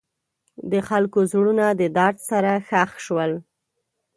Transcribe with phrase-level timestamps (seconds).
[0.71, 3.31] د خلکو زړونه د درد سره ښخ شول.